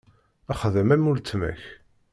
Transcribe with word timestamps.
Xdem 0.61 0.89
am 0.95 1.07
uletma-k. 1.09 1.61